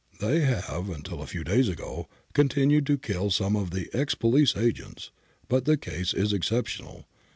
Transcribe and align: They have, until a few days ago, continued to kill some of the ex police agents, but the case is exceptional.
They 0.19 0.39
have, 0.39 0.89
until 0.89 1.21
a 1.21 1.27
few 1.27 1.43
days 1.43 1.69
ago, 1.69 2.07
continued 2.33 2.87
to 2.87 2.97
kill 2.97 3.29
some 3.29 3.55
of 3.55 3.69
the 3.69 3.87
ex 3.93 4.15
police 4.15 4.57
agents, 4.57 5.11
but 5.47 5.65
the 5.65 5.77
case 5.77 6.11
is 6.15 6.33
exceptional. 6.33 7.05